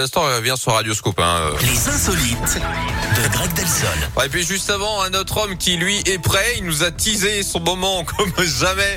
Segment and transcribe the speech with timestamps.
[0.00, 1.18] L'instant elle vient sur Radioscope.
[1.18, 1.50] Hein.
[1.60, 2.38] Les insolites
[3.16, 3.88] de Greg Delsol.
[4.16, 6.92] Ouais, et puis juste avant, un autre homme qui lui est prêt, il nous a
[6.92, 8.96] teasé son moment comme jamais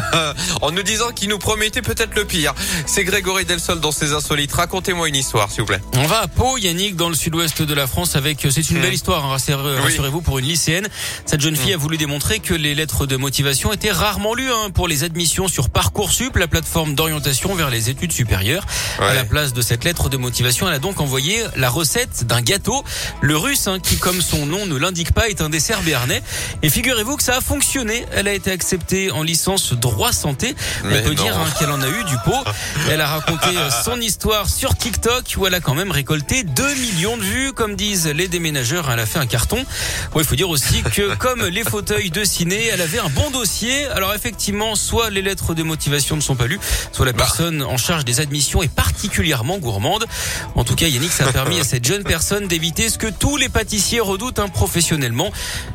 [0.62, 2.54] en nous disant qu'il nous promettait peut-être le pire.
[2.86, 4.50] C'est Grégory Delsol dans ses insolites.
[4.52, 5.82] Racontez-moi une histoire, s'il vous plaît.
[5.96, 8.80] On va à Pau, Yannick, dans le sud-ouest de la France avec, c'est une Hmm.
[8.80, 9.76] belle histoire, hein, Oui.
[9.82, 10.88] rassurez-vous, pour une lycéenne.
[11.26, 11.56] Cette jeune Hmm.
[11.58, 15.04] fille a voulu démontrer que les lettres de motivation étaient rarement lues hein, pour les
[15.04, 18.64] admissions sur Parcoursup, la plateforme d'orientation vers les études supérieures.
[18.98, 19.14] À Ouais.
[19.16, 22.84] la place de cette lettre de motivation, elle a donc envoyé la recette d'un gâteau,
[23.20, 26.22] le russe, hein, qui, comme son nom ne l'indique pas, est un dessert béarnais.
[26.62, 28.06] Et figurez-vous que ça a fonctionné.
[28.12, 30.54] Elle a été acceptée en licence droit santé.
[30.84, 31.22] Mais On peut non.
[31.22, 32.36] dire hein, qu'elle en a eu du pot.
[32.90, 36.74] Elle a raconté euh, son histoire sur TikTok où elle a quand même récolté 2
[36.74, 38.90] millions de vues, comme disent les déménageurs.
[38.90, 39.64] Elle a fait un carton.
[40.12, 43.30] Bon, il faut dire aussi que comme les fauteuils de ciné, elle avait un bon
[43.30, 43.86] dossier.
[43.86, 46.58] Alors effectivement, soit les lettres de motivation ne sont pas lues,
[46.92, 47.18] soit la Bah.
[47.24, 50.06] personne en charge des admissions est particulièrement gourmande.
[50.54, 53.36] En tout cas, Yannick, ça a permis à cette jeune personne d'éviter ce que tous
[53.36, 55.30] les pâtissiers redoutent hein, professionnellement,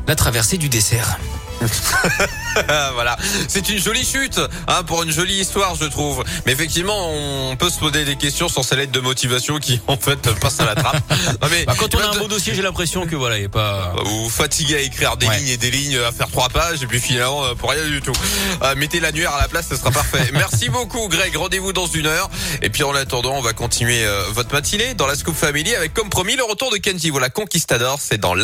[0.06, 1.18] la traversée du dessert.
[2.94, 3.16] voilà,
[3.48, 6.24] c'est une jolie chute, hein, pour une jolie histoire, je trouve.
[6.46, 9.96] Mais effectivement, on peut se poser des questions sur ces lettres de motivation qui, en
[9.96, 10.96] fait, passent à la trappe.
[11.42, 13.46] Non, mais Bah, quand on a un bon dossier, j'ai l'impression que voilà, il n'y
[13.46, 13.94] a pas...
[14.04, 15.38] ou fatigué à écrire des Ouais.
[15.38, 18.00] lignes et des lignes, à faire trois pages, et puis finalement, euh, pour rien du
[18.00, 18.12] tout.
[18.62, 20.28] Euh, mettez l'annuaire à la place, ce sera parfait.
[20.32, 21.34] Merci beaucoup, Greg.
[21.36, 22.30] Rendez-vous dans une heure.
[22.62, 25.92] Et puis en attendant, on va continuer euh, votre matinée dans la Scoop Family avec,
[25.94, 27.10] comme promis, le retour de Kenji.
[27.10, 28.34] Voilà, Conquistador, c'est dans